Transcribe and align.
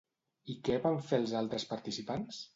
I 0.53 0.55
què 0.69 0.77
van 0.85 0.97
fer 1.11 1.21
els 1.25 1.37
altres 1.43 1.69
participants? 1.77 2.43